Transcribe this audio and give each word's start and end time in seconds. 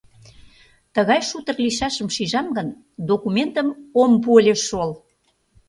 Тыгай 0.93 1.21
шутыр 1.29 1.55
лийшашым 1.63 2.07
шижам 2.15 2.47
гын, 2.57 2.67
документым 3.09 3.67
ом 4.01 4.11
пу 4.21 4.29
ыле 4.39 4.55
шол. 4.67 4.91